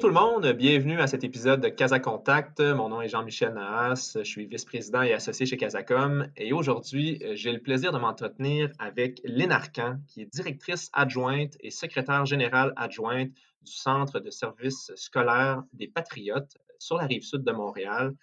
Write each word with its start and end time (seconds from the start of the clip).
Bonjour 0.00 0.12
tout 0.12 0.18
le 0.18 0.26
monde, 0.32 0.56
bienvenue 0.56 0.98
à 0.98 1.06
cet 1.06 1.24
épisode 1.24 1.60
de 1.60 1.68
Casa 1.68 2.00
Contact. 2.00 2.58
Mon 2.60 2.88
nom 2.88 3.02
est 3.02 3.10
Jean-Michel 3.10 3.52
Nahas, 3.52 4.12
je 4.16 4.24
suis 4.24 4.46
vice-président 4.46 5.02
et 5.02 5.12
associé 5.12 5.44
chez 5.44 5.58
Casacom 5.58 6.26
et 6.38 6.54
aujourd'hui, 6.54 7.22
j'ai 7.34 7.52
le 7.52 7.58
plaisir 7.58 7.92
de 7.92 7.98
m'entretenir 7.98 8.70
avec 8.78 9.20
Lynn 9.24 9.52
Arcan, 9.52 9.98
qui 10.08 10.22
est 10.22 10.34
directrice 10.34 10.88
adjointe 10.94 11.52
et 11.60 11.70
secrétaire 11.70 12.24
générale 12.24 12.72
adjointe 12.76 13.28
du 13.60 13.72
Centre 13.72 14.20
de 14.20 14.30
services 14.30 14.90
scolaires 14.94 15.64
des 15.74 15.88
Patriotes 15.88 16.56
sur 16.78 16.96
la 16.96 17.04
rive 17.04 17.22
sud 17.22 17.44
de 17.44 17.52
Montréal. 17.52 18.14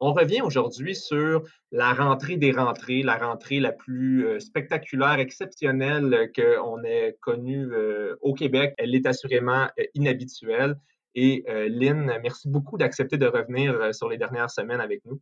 On 0.00 0.12
revient 0.12 0.42
aujourd'hui 0.42 0.94
sur 0.94 1.44
la 1.70 1.94
rentrée 1.94 2.36
des 2.36 2.52
rentrées, 2.52 3.02
la 3.02 3.16
rentrée 3.16 3.58
la 3.58 3.72
plus 3.72 4.26
euh, 4.26 4.38
spectaculaire, 4.38 5.18
exceptionnelle 5.18 6.30
qu'on 6.36 6.82
ait 6.84 7.16
connue 7.20 7.72
euh, 7.72 8.16
au 8.20 8.34
Québec. 8.34 8.74
Elle 8.76 8.94
est 8.94 9.06
assurément 9.06 9.68
euh, 9.78 9.84
inhabituelle. 9.94 10.76
Et 11.14 11.44
Lynn, 11.68 12.10
merci 12.22 12.48
beaucoup 12.48 12.78
d'accepter 12.78 13.18
de 13.18 13.26
revenir 13.26 13.94
sur 13.94 14.08
les 14.08 14.16
dernières 14.16 14.50
semaines 14.50 14.80
avec 14.80 15.04
nous. 15.04 15.20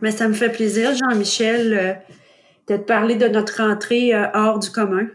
Mais 0.00 0.12
ça 0.12 0.28
me 0.28 0.34
fait 0.34 0.52
plaisir, 0.52 0.92
Jean-Michel, 0.94 2.00
de 2.68 2.76
te 2.76 2.82
parler 2.82 3.16
de 3.16 3.26
notre 3.26 3.62
rentrée 3.62 4.12
hors 4.34 4.58
du 4.58 4.70
commun. 4.70 5.08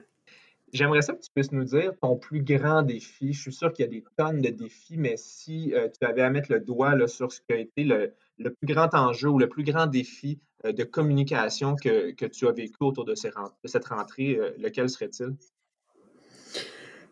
J'aimerais 0.74 1.02
ça 1.02 1.14
que 1.14 1.22
tu 1.22 1.32
puisses 1.34 1.52
nous 1.52 1.64
dire 1.64 1.94
ton 2.02 2.18
plus 2.18 2.44
grand 2.44 2.82
défi. 2.82 3.32
Je 3.32 3.42
suis 3.42 3.54
sûr 3.54 3.72
qu'il 3.72 3.86
y 3.86 3.88
a 3.88 3.92
des 3.92 4.04
tonnes 4.18 4.42
de 4.42 4.50
défis, 4.50 4.98
mais 4.98 5.16
si 5.16 5.74
tu 6.00 6.06
avais 6.06 6.24
à 6.24 6.30
mettre 6.30 6.52
le 6.52 6.60
doigt 6.60 6.96
là, 6.96 7.08
sur 7.08 7.32
ce 7.32 7.40
qui 7.40 7.54
a 7.54 7.58
été 7.58 7.86
le, 7.86 8.14
le 8.40 8.54
plus 8.54 8.74
grand 8.74 8.94
enjeu 8.94 9.30
ou 9.30 9.38
le 9.38 9.48
plus 9.48 9.64
grand 9.64 9.86
défi 9.86 10.40
euh, 10.66 10.72
de 10.72 10.84
communication 10.84 11.76
que, 11.76 12.12
tu 12.28 12.48
as 12.48 12.52
vécu 12.52 12.78
autour 12.80 13.06
de, 13.06 13.14
cette 13.16 13.86
rentrée, 13.86 14.36
euh, 14.36 14.52
lequel 14.58 14.90
serait-il? 14.90 15.36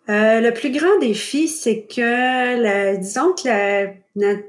Euh, 0.10 0.40
le 0.40 0.54
plus 0.54 0.72
grand 0.72 0.98
défi, 1.00 1.48
c'est 1.48 1.84
que, 1.84 2.96
disons 2.98 3.34
que 3.34 3.88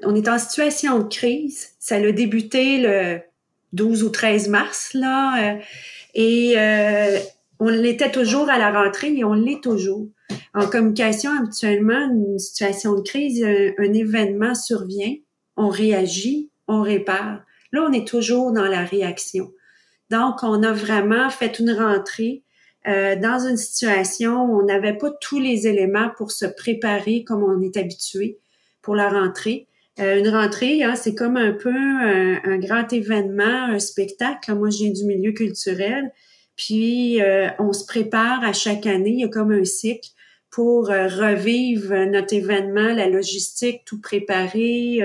on 0.06 0.14
est 0.14 0.28
en 0.28 0.38
situation 0.38 1.00
de 1.00 1.08
crise. 1.08 1.70
Ça 1.78 1.96
a 1.96 2.12
débuté 2.12 2.78
le 2.78 3.20
12 3.72 4.04
ou 4.04 4.10
13 4.10 4.48
mars, 4.48 4.94
là, 4.94 5.58
et 6.14 6.54
on 7.60 7.68
l'était 7.68 8.10
toujours 8.10 8.48
à 8.48 8.58
la 8.58 8.70
rentrée 8.70 9.12
et 9.14 9.24
on 9.24 9.34
l'est 9.34 9.62
toujours. 9.62 10.06
En 10.54 10.66
communication, 10.66 11.30
habituellement, 11.38 12.08
une 12.10 12.38
situation 12.38 12.94
de 12.94 13.02
crise, 13.02 13.44
un 13.44 13.92
événement 13.92 14.54
survient, 14.54 15.14
on 15.56 15.68
réagit, 15.68 16.50
on 16.68 16.82
répare. 16.82 17.42
Là, 17.72 17.86
on 17.88 17.92
est 17.92 18.06
toujours 18.06 18.52
dans 18.52 18.66
la 18.66 18.84
réaction. 18.84 19.52
Donc, 20.10 20.42
on 20.42 20.62
a 20.62 20.72
vraiment 20.72 21.28
fait 21.30 21.58
une 21.58 21.72
rentrée 21.72 22.42
euh, 22.86 23.16
dans 23.16 23.46
une 23.46 23.56
situation 23.56 24.44
où 24.44 24.60
on 24.60 24.64
n'avait 24.64 24.96
pas 24.96 25.10
tous 25.20 25.40
les 25.40 25.66
éléments 25.66 26.10
pour 26.16 26.30
se 26.30 26.46
préparer 26.46 27.24
comme 27.24 27.42
on 27.42 27.60
est 27.60 27.76
habitué 27.76 28.38
pour 28.82 28.94
la 28.94 29.08
rentrée. 29.08 29.66
Euh, 29.98 30.18
une 30.18 30.28
rentrée, 30.28 30.82
hein, 30.82 30.94
c'est 30.94 31.14
comme 31.14 31.36
un 31.36 31.52
peu 31.52 31.74
un, 31.74 32.58
grand 32.58 32.92
événement, 32.92 33.64
un 33.64 33.78
spectacle. 33.78 34.54
Moi, 34.54 34.70
je 34.70 34.78
viens 34.84 34.92
du 34.92 35.04
milieu 35.04 35.32
culturel. 35.32 36.12
Puis, 36.56 37.20
euh, 37.20 37.48
on 37.58 37.72
se 37.72 37.84
prépare 37.84 38.44
à 38.44 38.52
chaque 38.52 38.86
année. 38.86 39.10
Il 39.10 39.20
y 39.20 39.24
a 39.24 39.28
comme 39.28 39.52
un 39.52 39.64
cycle 39.64 40.10
pour 40.50 40.86
revivre 40.86 41.94
notre 42.06 42.32
événement, 42.34 42.94
la 42.94 43.08
logistique, 43.08 43.82
tout 43.84 44.00
préparer, 44.00 45.02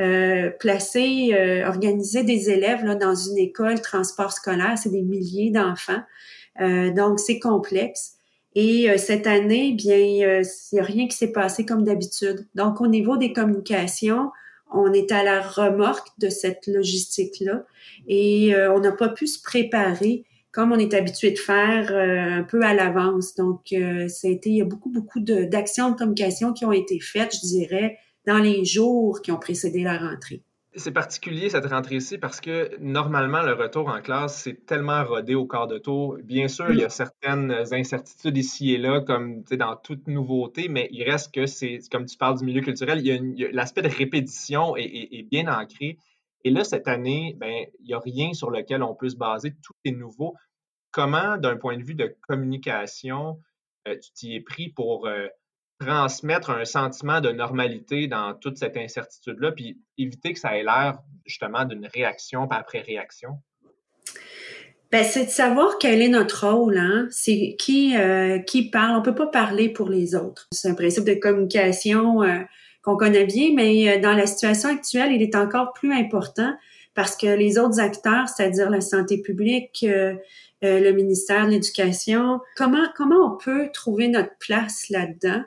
euh, 0.00 0.50
placer, 0.58 1.34
euh, 1.34 1.68
organiser 1.68 2.24
des 2.24 2.48
élèves 2.48 2.82
là, 2.82 2.94
dans 2.94 3.14
une 3.14 3.36
école 3.36 3.80
transport 3.82 4.32
scolaire, 4.32 4.76
c'est 4.76 4.88
des 4.88 5.02
milliers 5.02 5.50
d'enfants. 5.50 6.00
Euh, 6.60 6.92
donc, 6.92 7.18
c'est 7.18 7.38
complexe. 7.38 8.14
Et 8.54 8.90
euh, 8.90 8.98
cette 8.98 9.26
année, 9.26 9.72
bien, 9.72 9.96
il 9.96 10.42
n'y 10.72 10.80
a 10.80 10.84
rien 10.84 11.08
qui 11.08 11.16
s'est 11.16 11.32
passé 11.32 11.64
comme 11.64 11.84
d'habitude. 11.84 12.46
Donc, 12.54 12.80
au 12.80 12.86
niveau 12.86 13.16
des 13.16 13.32
communications, 13.32 14.30
on 14.72 14.92
est 14.92 15.12
à 15.12 15.22
la 15.22 15.40
remorque 15.40 16.08
de 16.18 16.28
cette 16.28 16.66
logistique-là 16.66 17.64
et 18.08 18.54
on 18.74 18.80
n'a 18.80 18.92
pas 18.92 19.10
pu 19.10 19.26
se 19.26 19.40
préparer 19.42 20.24
comme 20.50 20.72
on 20.72 20.78
est 20.78 20.94
habitué 20.94 21.30
de 21.30 21.38
faire 21.38 21.94
un 21.94 22.42
peu 22.42 22.62
à 22.62 22.72
l'avance. 22.72 23.34
Donc, 23.34 23.66
ça 23.68 24.28
il 24.28 24.56
y 24.56 24.62
a 24.62 24.64
beaucoup, 24.64 24.88
beaucoup 24.88 25.20
d'actions 25.20 25.90
de 25.90 25.96
communication 25.96 26.54
qui 26.54 26.64
ont 26.64 26.72
été 26.72 27.00
faites, 27.00 27.34
je 27.34 27.46
dirais, 27.46 27.98
dans 28.26 28.38
les 28.38 28.64
jours 28.64 29.20
qui 29.20 29.30
ont 29.30 29.38
précédé 29.38 29.82
la 29.82 29.98
rentrée. 29.98 30.42
C'est 30.74 30.92
particulier 30.92 31.50
cette 31.50 31.66
rentrée-ci 31.66 32.16
parce 32.16 32.40
que 32.40 32.78
normalement, 32.80 33.42
le 33.42 33.52
retour 33.52 33.88
en 33.88 34.00
classe, 34.00 34.42
c'est 34.42 34.64
tellement 34.64 35.04
rodé 35.04 35.34
au 35.34 35.46
quart 35.46 35.66
de 35.66 35.76
tour. 35.76 36.16
Bien 36.24 36.48
sûr, 36.48 36.70
il 36.70 36.78
y 36.78 36.84
a 36.84 36.88
certaines 36.88 37.52
incertitudes 37.72 38.38
ici 38.38 38.72
et 38.72 38.78
là, 38.78 39.02
comme 39.02 39.42
dans 39.42 39.76
toute 39.76 40.06
nouveauté, 40.06 40.68
mais 40.68 40.88
il 40.90 41.02
reste 41.04 41.34
que 41.34 41.44
c'est, 41.44 41.80
comme 41.90 42.06
tu 42.06 42.16
parles 42.16 42.38
du 42.38 42.46
milieu 42.46 42.62
culturel, 42.62 43.00
il 43.00 43.38
y 43.38 43.44
a, 43.44 43.50
l'aspect 43.52 43.82
de 43.82 43.88
répétition 43.88 44.74
est, 44.76 45.28
bien 45.30 45.46
ancré. 45.46 45.98
Et 46.44 46.50
là, 46.50 46.64
cette 46.64 46.88
année, 46.88 47.36
ben, 47.38 47.66
il 47.80 47.88
n'y 47.88 47.94
a 47.94 47.98
rien 47.98 48.32
sur 48.32 48.50
lequel 48.50 48.82
on 48.82 48.94
peut 48.94 49.10
se 49.10 49.16
baser. 49.16 49.54
Tout 49.62 49.74
est 49.84 49.92
nouveau. 49.92 50.34
Comment, 50.90 51.36
d'un 51.36 51.56
point 51.56 51.76
de 51.76 51.82
vue 51.82 51.94
de 51.94 52.16
communication, 52.26 53.38
euh, 53.88 53.98
tu 53.98 54.10
t'y 54.12 54.36
es 54.36 54.40
pris 54.40 54.70
pour 54.70 55.06
euh, 55.06 55.28
transmettre 55.84 56.50
un 56.50 56.64
sentiment 56.64 57.20
de 57.20 57.30
normalité 57.30 58.06
dans 58.06 58.34
toute 58.34 58.58
cette 58.58 58.76
incertitude-là, 58.76 59.52
puis 59.52 59.78
éviter 59.98 60.32
que 60.32 60.38
ça 60.38 60.56
ait 60.56 60.62
l'air 60.62 60.98
justement 61.26 61.64
d'une 61.64 61.86
réaction 61.92 62.46
par 62.46 62.58
après 62.58 62.80
réaction? 62.80 63.38
Ben, 64.92 65.04
c'est 65.04 65.24
de 65.24 65.30
savoir 65.30 65.78
quel 65.80 66.02
est 66.02 66.08
notre 66.08 66.46
rôle, 66.46 66.76
hein? 66.76 67.08
C'est 67.10 67.56
qui 67.58 67.96
euh, 67.96 68.38
qui 68.40 68.68
parle. 68.68 68.96
On 68.98 69.02
peut 69.02 69.14
pas 69.14 69.26
parler 69.26 69.70
pour 69.70 69.88
les 69.88 70.14
autres. 70.14 70.48
C'est 70.52 70.68
un 70.68 70.74
principe 70.74 71.04
de 71.04 71.14
communication 71.14 72.22
euh, 72.22 72.40
qu'on 72.82 72.96
connaît 72.96 73.24
bien, 73.24 73.52
mais 73.54 73.88
euh, 73.88 74.00
dans 74.00 74.12
la 74.12 74.26
situation 74.26 74.68
actuelle, 74.68 75.10
il 75.12 75.22
est 75.22 75.34
encore 75.34 75.72
plus 75.72 75.92
important 75.94 76.52
parce 76.94 77.16
que 77.16 77.26
les 77.26 77.58
autres 77.58 77.80
acteurs, 77.80 78.28
c'est-à-dire 78.28 78.68
la 78.68 78.82
santé 78.82 79.22
publique, 79.22 79.82
le 80.60 80.92
ministère 80.92 81.46
de 81.46 81.52
l'Éducation, 81.52 82.38
comment 82.54 82.86
comment 82.94 83.32
on 83.32 83.38
peut 83.38 83.70
trouver 83.72 84.08
notre 84.08 84.36
place 84.38 84.90
là-dedans? 84.90 85.42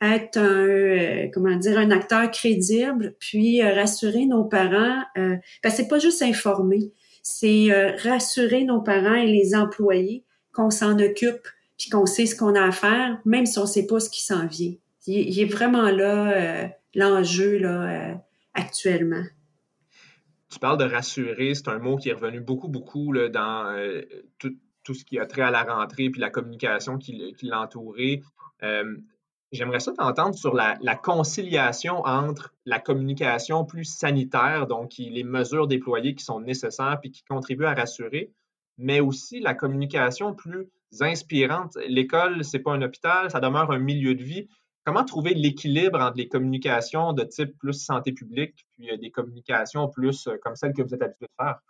Être 0.00 0.38
un 0.38 0.66
euh, 0.66 1.28
comment 1.32 1.56
dire 1.56 1.78
un 1.78 1.90
acteur 1.90 2.30
crédible, 2.30 3.14
puis 3.18 3.62
euh, 3.62 3.74
rassurer 3.74 4.26
nos 4.26 4.44
parents. 4.44 5.02
Euh, 5.16 5.36
parce 5.62 5.76
que 5.76 5.82
c'est 5.82 5.88
pas 5.88 5.98
juste 5.98 6.22
informer, 6.22 6.92
c'est 7.22 7.72
euh, 7.72 7.92
rassurer 8.02 8.64
nos 8.64 8.80
parents 8.80 9.14
et 9.14 9.26
les 9.26 9.54
employés 9.54 10.24
qu'on 10.52 10.70
s'en 10.70 10.98
occupe, 10.98 11.46
puis 11.76 11.90
qu'on 11.90 12.06
sait 12.06 12.26
ce 12.26 12.36
qu'on 12.36 12.54
a 12.54 12.62
à 12.62 12.72
faire, 12.72 13.20
même 13.24 13.46
si 13.46 13.58
on 13.58 13.66
sait 13.66 13.86
pas 13.86 14.00
ce 14.00 14.10
qui 14.10 14.24
s'en 14.24 14.46
vient. 14.46 14.74
Il, 15.06 15.40
est 15.40 15.46
vraiment 15.46 15.90
là 15.90 16.70
l'enjeu 16.94 17.56
là 17.56 18.20
actuellement. 18.52 19.22
Tu 20.50 20.58
parles 20.58 20.76
de 20.76 20.84
rassurer, 20.84 21.54
c'est 21.54 21.68
un 21.68 21.78
mot 21.78 21.96
qui 21.96 22.10
est 22.10 22.12
revenu 22.12 22.40
beaucoup 22.40 22.68
beaucoup 22.68 23.14
dans 23.32 23.74
tout, 24.38 24.54
tout, 24.82 24.92
ce 24.92 25.06
qui 25.06 25.18
a 25.18 25.24
trait 25.24 25.42
à 25.42 25.50
la 25.50 25.62
rentrée 25.62 26.10
puis 26.10 26.20
la 26.20 26.28
communication 26.28 26.98
qui 26.98 27.32
l'entourait. 27.42 28.20
J'aimerais 29.50 29.80
ça 29.80 29.92
t'entendre 29.92 30.34
sur 30.34 30.54
la, 30.54 30.76
conciliation 30.96 32.00
entre 32.04 32.54
la 32.66 32.78
communication 32.78 33.64
plus 33.64 33.84
sanitaire, 33.84 34.66
donc 34.66 34.94
les 34.98 35.24
mesures 35.24 35.66
déployées 35.66 36.14
qui 36.14 36.24
sont 36.24 36.40
nécessaires 36.40 36.98
puis 37.00 37.10
qui 37.10 37.24
contribuent 37.24 37.64
à 37.64 37.74
rassurer, 37.74 38.30
mais 38.76 39.00
aussi 39.00 39.40
la 39.40 39.54
communication 39.54 40.34
plus 40.34 40.68
inspirante. 41.00 41.78
L'école, 41.86 42.44
c'est 42.44 42.58
pas 42.58 42.72
un 42.72 42.82
hôpital, 42.82 43.30
ça 43.30 43.40
demeure 43.40 43.70
un 43.70 43.78
milieu 43.78 44.14
de 44.14 44.22
vie. 44.22 44.48
Comment 44.84 45.04
trouver 45.04 45.32
l'équilibre 45.34 46.00
entre 46.00 46.18
les 46.18 46.28
communications 46.28 47.12
de 47.14 47.24
type 47.24 47.56
plus 47.58 47.74
santé 47.74 48.12
publique 48.12 48.66
puis 48.76 48.90
euh, 48.90 48.96
des 48.96 49.10
communications 49.10 49.88
plus 49.88 50.26
euh, 50.28 50.36
comme 50.42 50.56
celles 50.56 50.72
que 50.72 50.82
vous 50.82 50.94
êtes 50.94 51.02
habitué 51.02 51.26
de 51.26 51.44
faire? 51.44 51.60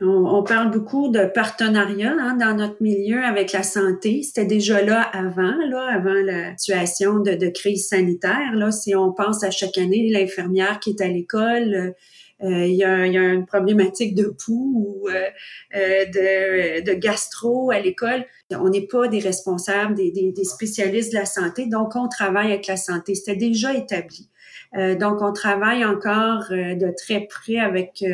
On, 0.00 0.42
parle 0.42 0.72
beaucoup 0.72 1.10
de 1.10 1.26
partenariat 1.26 2.16
hein, 2.18 2.36
dans 2.36 2.56
notre 2.56 2.82
milieu 2.82 3.22
avec 3.22 3.52
la 3.52 3.62
santé. 3.62 4.22
C'était 4.24 4.46
déjà 4.46 4.82
là 4.82 5.00
avant, 5.00 5.54
là, 5.68 5.86
avant 5.94 6.14
la 6.14 6.56
situation 6.56 7.20
de, 7.20 7.48
crise 7.50 7.88
sanitaire. 7.88 8.54
Là, 8.54 8.72
si 8.72 8.96
on 8.96 9.12
pense 9.12 9.44
à 9.44 9.52
chaque 9.52 9.78
année, 9.78 10.10
l'infirmière 10.10 10.80
qui 10.80 10.90
est 10.90 11.00
à 11.00 11.06
l'école, 11.06 11.94
euh, 12.42 12.66
il, 12.66 12.74
y 12.74 12.84
a, 12.84 13.06
une 13.06 13.46
problématique 13.46 14.16
de 14.16 14.24
pouls 14.24 14.72
ou 14.74 15.08
euh, 15.08 15.28
euh, 15.76 16.80
de, 16.80 16.92
gastro 16.94 17.70
à 17.70 17.78
l'école. 17.78 18.24
On 18.50 18.68
n'est 18.68 18.86
pas 18.86 19.06
des 19.06 19.20
responsables, 19.20 19.94
des, 19.94 20.10
des, 20.10 20.44
spécialistes 20.44 21.12
de 21.12 21.18
la 21.18 21.26
santé, 21.26 21.66
donc 21.66 21.94
on 21.94 22.08
travaille 22.08 22.48
avec 22.48 22.66
la 22.66 22.76
santé. 22.76 23.14
C'était 23.14 23.36
déjà 23.36 23.74
établi. 23.74 24.28
donc 24.74 25.22
on 25.22 25.32
travaille 25.32 25.84
encore 25.84 26.46
de 26.50 26.92
très 26.96 27.20
près 27.20 27.58
avec 27.58 28.04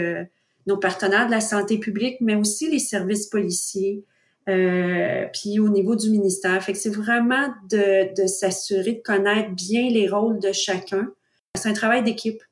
nos 0.69 0.76
partenaires 0.76 1.26
de 1.26 1.31
la 1.31 1.41
santé 1.41 1.79
publique, 1.79 2.19
mais 2.20 2.35
aussi 2.35 2.70
les 2.70 2.79
services 2.79 3.26
policiers, 3.26 4.05
euh, 4.49 5.25
puis 5.32 5.59
au 5.59 5.70
niveau 5.70 5.97
du 5.97 6.11
ministère. 6.11 6.62
Fait 6.62 6.73
que 6.73 6.79
c'est 6.79 6.94
vraiment 6.94 7.49
de, 7.70 8.15
de 8.15 8.26
s'assurer 8.26 8.93
de 8.93 9.03
connaître 9.03 9.50
bien 9.50 9.88
les 9.88 10.09
rôles 10.09 10.38
de 10.38 10.53
chacun. 10.53 11.11
C'est 11.55 11.70
un 11.70 11.73
travail 11.73 12.05
d'équipe. 12.05 12.43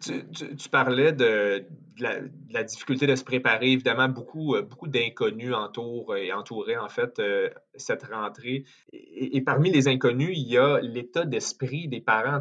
Tu, 0.00 0.68
parlais 0.70 1.12
de, 1.12 1.64
la, 1.98 2.64
difficulté 2.64 3.06
de 3.06 3.14
se 3.14 3.24
préparer. 3.24 3.72
Évidemment, 3.72 4.08
beaucoup, 4.08 4.54
euh, 4.54 4.66
d'inconnus 4.84 5.54
entourent 5.54 6.16
et 6.16 6.32
entouraient 6.32 6.78
en 6.78 6.88
fait 6.88 7.18
euh, 7.18 7.50
cette 7.74 8.04
rentrée. 8.04 8.64
Et, 8.92 9.40
parmi 9.42 9.70
les 9.70 9.88
inconnus, 9.88 10.30
il 10.32 10.48
y 10.48 10.58
a 10.58 10.80
l'état 10.80 11.24
d'esprit 11.24 11.88
des 11.88 12.00
parents. 12.00 12.40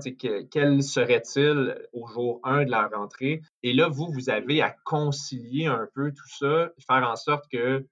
quel 0.51 0.81
serait-il 0.81 1.75
au 1.91 2.07
jour 2.07 2.39
1 2.44 2.65
de 2.65 2.71
la 2.71 2.88
rentrée? 2.88 3.41
Et 3.63 3.73
là, 3.73 3.89
vous, 3.89 4.07
vous 4.11 4.29
avez 4.29 4.61
à 4.61 4.73
concilier 4.85 5.65
un 5.65 5.88
peu 5.94 6.11
tout 6.11 6.29
ça, 6.39 6.71
faire 6.88 7.09
en 7.09 7.15
sorte 7.15 7.45
que 7.51 7.85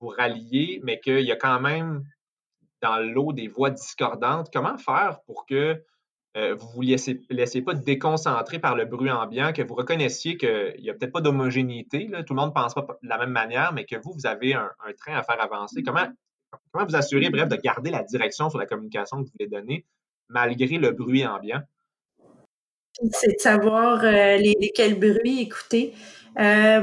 vous 0.00 0.08
ralliez, 0.08 0.80
mais 0.84 1.00
qu'il 1.00 1.24
y 1.24 1.32
a 1.32 1.36
quand 1.36 1.60
même 1.60 2.04
dans 2.82 2.98
l'eau 2.98 3.32
des 3.32 3.48
voix 3.48 3.70
discordantes. 3.70 4.50
Comment 4.52 4.76
faire 4.76 5.20
pour 5.26 5.46
que 5.46 5.82
euh, 6.36 6.54
vous 6.54 6.82
ne 6.82 6.96
vous 6.96 7.24
laissez, 7.30 7.62
pas 7.62 7.74
déconcentrer 7.74 8.58
par 8.58 8.74
le 8.74 8.84
bruit 8.84 9.10
ambiant, 9.10 9.52
que 9.52 9.62
vous 9.62 9.74
reconnaissiez 9.74 10.36
qu'il 10.36 10.80
n'y 10.80 10.90
a 10.90 10.94
peut-être 10.94 11.12
pas 11.12 11.20
d'homogénéité, 11.20 12.10
tout 12.26 12.34
le 12.34 12.40
monde 12.40 12.48
ne 12.50 12.54
pense 12.54 12.74
pas 12.74 12.86
de 13.02 13.08
la 13.08 13.18
même 13.18 13.30
manière, 13.30 13.72
mais 13.72 13.84
que 13.84 13.96
vous, 13.96 14.12
vous 14.12 14.26
avez 14.26 14.54
un, 14.54 14.70
train 14.98 15.14
à 15.14 15.22
faire 15.22 15.40
avancer. 15.40 15.82
Comment, 15.82 16.06
vous 16.74 16.96
assurer, 16.96 17.30
bref, 17.30 17.48
de 17.48 17.56
garder 17.56 17.90
la 17.90 18.02
direction 18.02 18.50
sur 18.50 18.58
la 18.58 18.66
communication 18.66 19.18
que 19.18 19.22
vous 19.22 19.32
voulez 19.38 19.48
donner 19.48 19.86
malgré 20.28 20.78
le 20.78 20.90
bruit 20.90 21.26
ambiant? 21.26 21.60
C'est 23.12 23.34
de 23.34 23.40
savoir 23.40 24.04
euh, 24.04 24.36
lesquels 24.36 24.98
bruits 24.98 25.40
écouter. 25.40 25.94
Euh, 26.38 26.80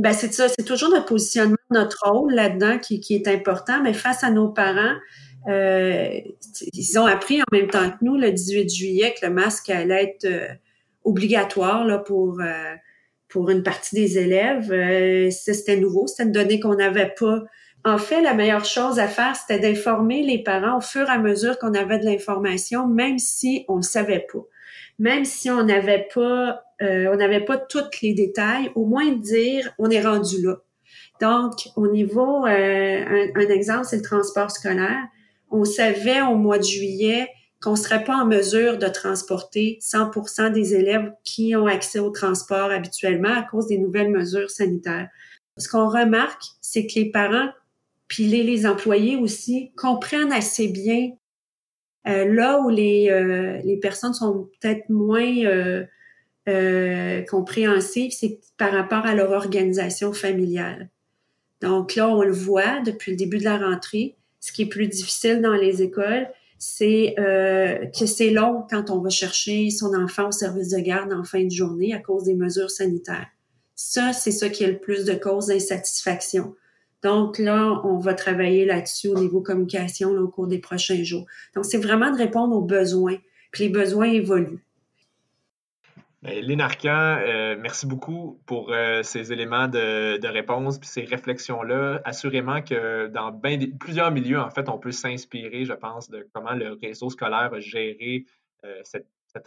ben 0.00 0.12
c'est 0.12 0.32
ça, 0.32 0.48
c'est 0.48 0.64
toujours 0.64 0.90
notre 0.90 1.06
positionnement, 1.06 1.56
notre 1.70 1.98
rôle 2.06 2.34
là-dedans 2.34 2.78
qui, 2.78 3.02
est 3.10 3.28
important, 3.28 3.82
mais 3.82 3.94
face 3.94 4.24
à 4.24 4.30
nos 4.30 4.48
parents, 4.48 4.96
ils 5.46 6.98
ont 6.98 7.06
appris 7.06 7.40
en 7.40 7.46
même 7.52 7.68
temps 7.68 7.90
que 7.90 7.96
nous, 8.02 8.16
le 8.16 8.30
18 8.30 8.68
juillet, 8.68 9.14
que 9.18 9.26
le 9.26 9.32
masque 9.32 9.70
allait 9.70 10.04
être 10.04 10.24
euh, 10.24 10.48
obligatoire 11.04 11.84
là, 11.84 11.98
pour, 11.98 12.40
euh, 12.40 12.74
pour 13.28 13.50
une 13.50 13.62
partie 13.62 13.94
des 13.94 14.18
élèves. 14.18 14.72
Euh, 14.72 15.30
c'était 15.30 15.76
nouveau, 15.76 16.06
c'était 16.06 16.24
une 16.24 16.32
donnée 16.32 16.60
qu'on 16.60 16.76
n'avait 16.76 17.14
pas. 17.18 17.42
En 17.84 17.96
fait, 17.96 18.20
la 18.20 18.34
meilleure 18.34 18.66
chose 18.66 18.98
à 18.98 19.08
faire, 19.08 19.34
c'était 19.34 19.58
d'informer 19.58 20.22
les 20.22 20.42
parents 20.42 20.78
au 20.78 20.80
fur 20.82 21.08
et 21.08 21.10
à 21.12 21.18
mesure 21.18 21.58
qu'on 21.58 21.72
avait 21.72 21.98
de 21.98 22.04
l'information, 22.04 22.86
même 22.86 23.18
si 23.18 23.64
on 23.68 23.76
ne 23.76 23.82
savait 23.82 24.26
pas. 24.30 24.44
Même 24.98 25.24
si 25.24 25.50
on 25.50 25.64
n'avait 25.64 26.06
pas, 26.14 26.62
on 26.82 27.16
n'avait 27.16 27.42
pas 27.42 27.56
tous 27.56 28.02
les 28.02 28.12
détails, 28.12 28.70
au 28.74 28.84
moins 28.84 29.10
dire 29.12 29.72
on 29.78 29.88
est 29.88 30.02
rendu 30.02 30.42
là. 30.42 30.56
Donc, 31.22 31.70
au 31.74 31.88
niveau, 31.88 32.44
un, 32.44 33.28
un 33.34 33.48
exemple, 33.48 33.86
c'est 33.86 33.96
le 33.96 34.02
transport 34.02 34.50
scolaire 34.50 35.08
on 35.50 35.64
savait 35.64 36.20
au 36.22 36.36
mois 36.36 36.58
de 36.58 36.64
juillet 36.64 37.28
qu'on 37.62 37.72
ne 37.72 37.76
serait 37.76 38.04
pas 38.04 38.16
en 38.16 38.26
mesure 38.26 38.78
de 38.78 38.86
transporter 38.86 39.78
100 39.80 40.50
des 40.50 40.74
élèves 40.74 41.12
qui 41.24 41.54
ont 41.54 41.66
accès 41.66 41.98
au 41.98 42.10
transport 42.10 42.70
habituellement 42.70 43.34
à 43.34 43.42
cause 43.42 43.66
des 43.66 43.78
nouvelles 43.78 44.10
mesures 44.10 44.50
sanitaires. 44.50 45.08
Ce 45.58 45.68
qu'on 45.68 45.88
remarque, 45.88 46.42
c'est 46.62 46.86
que 46.86 46.94
les 46.94 47.10
parents, 47.10 47.50
puis 48.08 48.26
les, 48.26 48.66
employés 48.66 49.16
aussi, 49.16 49.72
comprennent 49.76 50.32
assez 50.32 50.68
bien 50.68 51.10
euh, 52.08 52.24
là 52.32 52.60
où 52.60 52.70
les, 52.70 53.10
euh, 53.10 53.60
les 53.62 53.76
personnes 53.76 54.14
sont 54.14 54.48
peut-être 54.60 54.88
moins 54.88 55.44
euh, 55.44 55.84
euh, 56.48 57.22
compréhensives, 57.22 58.12
c'est 58.12 58.40
par 58.56 58.72
rapport 58.72 59.04
à 59.04 59.14
leur 59.14 59.30
organisation 59.32 60.12
familiale. 60.12 60.88
Donc 61.60 61.94
là, 61.94 62.08
on 62.08 62.22
le 62.22 62.32
voit 62.32 62.80
depuis 62.80 63.10
le 63.10 63.16
début 63.18 63.38
de 63.38 63.44
la 63.44 63.58
rentrée, 63.58 64.16
ce 64.40 64.52
qui 64.52 64.62
est 64.62 64.68
plus 64.68 64.88
difficile 64.88 65.40
dans 65.40 65.54
les 65.54 65.82
écoles, 65.82 66.28
c'est 66.58 67.14
euh, 67.18 67.86
que 67.86 68.06
c'est 68.06 68.30
long 68.30 68.64
quand 68.68 68.90
on 68.90 68.98
va 68.98 69.08
chercher 69.08 69.70
son 69.70 69.94
enfant 69.94 70.28
au 70.28 70.32
service 70.32 70.70
de 70.70 70.78
garde 70.78 71.12
en 71.12 71.24
fin 71.24 71.44
de 71.44 71.50
journée 71.50 71.94
à 71.94 71.98
cause 71.98 72.24
des 72.24 72.34
mesures 72.34 72.70
sanitaires. 72.70 73.28
Ça, 73.74 74.12
c'est 74.12 74.30
ça 74.30 74.50
qui 74.50 74.64
est 74.64 74.72
le 74.72 74.78
plus 74.78 75.04
de 75.04 75.14
cause 75.14 75.46
d'insatisfaction. 75.46 76.54
Donc 77.02 77.38
là, 77.38 77.80
on 77.84 77.98
va 77.98 78.12
travailler 78.12 78.66
là-dessus 78.66 79.08
au 79.08 79.18
niveau 79.18 79.40
communication 79.40 80.10
au 80.10 80.28
cours 80.28 80.46
des 80.46 80.58
prochains 80.58 81.02
jours. 81.02 81.24
Donc, 81.54 81.64
c'est 81.64 81.78
vraiment 81.78 82.10
de 82.10 82.18
répondre 82.18 82.54
aux 82.54 82.62
besoins. 82.62 83.16
Puis 83.52 83.64
les 83.64 83.70
besoins 83.70 84.10
évoluent. 84.10 84.62
Ben, 86.22 86.44
Lynn 86.44 86.60
euh, 86.60 87.56
merci 87.58 87.86
beaucoup 87.86 88.42
pour 88.44 88.72
euh, 88.72 89.02
ces 89.02 89.32
éléments 89.32 89.68
de, 89.68 90.26
réponse 90.26 90.76
et 90.76 90.84
ces 90.84 91.04
réflexions-là. 91.04 92.02
Assurément 92.04 92.60
que 92.60 93.06
dans 93.06 93.32
plusieurs 93.78 94.10
milieux, 94.10 94.38
en 94.38 94.50
fait, 94.50 94.68
on 94.68 94.78
peut 94.78 94.92
s'inspirer, 94.92 95.64
je 95.64 95.72
pense, 95.72 96.10
de 96.10 96.28
comment 96.34 96.52
le 96.52 96.78
réseau 96.82 97.08
scolaire 97.08 97.54
a 97.54 97.60
géré 97.60 98.26
euh, 98.66 98.80
cette, 98.84 99.06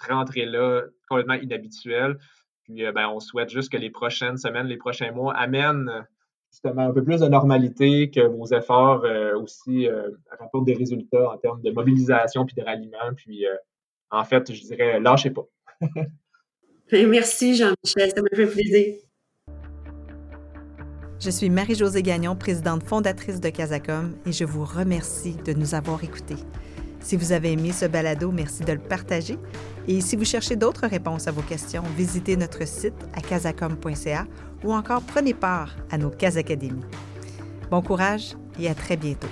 rentrée-là 0.10 0.81
complètement 1.08 1.36
inhabituelle. 1.36 2.18
Puis, 2.64 2.84
ben, 2.92 3.10
on 3.10 3.19
souhaite 3.19 3.50
juste 3.50 3.72
que 3.72 3.78
les 3.78 3.92
prochaines 3.92 4.38
semaines, 4.38 4.66
les 4.66 4.78
prochains 4.78 5.12
mois 5.12 5.36
amènent 5.36 6.08
justement 6.50 6.88
un 6.88 6.94
peu 6.94 7.04
plus 7.04 7.19
de 7.19 7.28
normalité, 7.28 8.10
que 8.10 8.22
vos 8.22 8.46
efforts 8.46 9.04
aussi 9.36 9.90
rapportent 10.40 10.64
des 10.64 10.74
résultats 10.74 11.30
en 11.30 11.38
termes 11.38 11.62
de 11.62 11.72
mobilisation 11.72 12.46
puis 12.46 12.56
de 12.56 12.64
ralliement. 12.64 13.14
Puis, 13.18 13.46
en 14.10 14.24
fait, 14.24 14.54
je 14.54 14.62
dirais, 14.64 15.02
lâchez 15.02 15.31
pas. 15.31 15.44
Merci 17.07 17.56
Jean-Michel, 17.56 18.12
ça 18.16 18.22
me 18.22 18.36
fait 18.36 18.48
plaisir. 18.48 18.95
Je 21.19 21.30
suis 21.30 21.50
Marie-Josée 21.50 22.04
Gagnon, 22.04 22.36
présidente 22.36 22.84
fondatrice 22.84 23.40
de 23.40 23.50
Casacom, 23.50 24.13
et 24.25 24.31
je 24.31 24.44
vous 24.44 24.66
remercie 24.66 25.36
de 25.45 25.54
nous 25.54 25.74
avoir 25.74 26.04
écoutés. 26.04 26.36
Si 27.00 27.18
vous 27.18 27.31
avez 27.31 27.54
aimé 27.54 27.72
ce 27.72 27.86
balado, 27.86 28.31
merci 28.31 28.63
de 28.63 28.74
le 28.74 28.80
partager. 28.80 29.38
Et 29.88 30.01
si 30.01 30.16
vous 30.16 30.25
cherchez 30.25 30.56
d'autres 30.56 30.88
réponses 30.88 31.28
à 31.28 31.31
vos 31.31 31.42
questions, 31.42 31.84
visitez 31.98 32.38
notre 32.38 32.68
site 32.68 32.94
à 33.13 33.22
casacom.ca 33.22 34.28
ou 34.63 34.74
encore 34.74 35.01
prenez 35.01 35.34
part 35.34 35.75
à 35.92 35.98
nos 35.98 36.10
Casacadémies. 36.10 36.86
Bon 37.72 37.81
courage 37.81 38.36
et 38.60 38.69
à 38.69 38.75
très 38.75 38.98
bientôt. 38.98 39.28